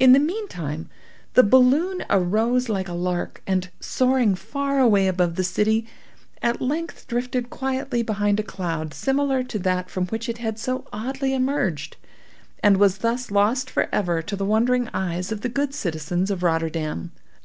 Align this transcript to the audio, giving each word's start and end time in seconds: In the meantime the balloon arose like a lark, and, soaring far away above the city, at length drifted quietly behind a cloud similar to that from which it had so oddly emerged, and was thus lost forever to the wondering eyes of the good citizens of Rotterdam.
In 0.00 0.10
the 0.14 0.18
meantime 0.18 0.90
the 1.34 1.44
balloon 1.44 2.04
arose 2.10 2.68
like 2.68 2.88
a 2.88 2.92
lark, 2.92 3.40
and, 3.46 3.70
soaring 3.78 4.34
far 4.34 4.80
away 4.80 5.06
above 5.06 5.36
the 5.36 5.44
city, 5.44 5.86
at 6.42 6.60
length 6.60 7.06
drifted 7.06 7.50
quietly 7.50 8.02
behind 8.02 8.40
a 8.40 8.42
cloud 8.42 8.92
similar 8.92 9.44
to 9.44 9.60
that 9.60 9.88
from 9.90 10.08
which 10.08 10.28
it 10.28 10.38
had 10.38 10.58
so 10.58 10.88
oddly 10.92 11.32
emerged, 11.32 11.96
and 12.64 12.78
was 12.78 12.98
thus 12.98 13.30
lost 13.30 13.70
forever 13.70 14.20
to 14.22 14.34
the 14.34 14.44
wondering 14.44 14.88
eyes 14.92 15.30
of 15.30 15.42
the 15.42 15.48
good 15.48 15.72
citizens 15.72 16.32
of 16.32 16.42
Rotterdam. 16.42 17.12